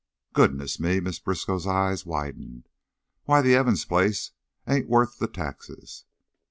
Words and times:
"Goodness 0.33 0.79
me!" 0.79 0.99
Ma 0.99 1.11
Briskow's 1.23 1.67
eyes 1.67 2.07
widened. 2.07 2.67
"Why, 3.25 3.43
that 3.43 3.53
Evans 3.55 3.85
place 3.85 4.31
ain't 4.67 4.89
wuth 4.89 5.19
the 5.19 5.27
taxes." 5.27 6.05